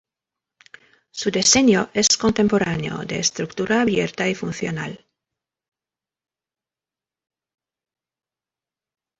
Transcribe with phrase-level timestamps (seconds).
[1.11, 5.05] Su diseño es contemporáneo, de estructura abierta y funcional.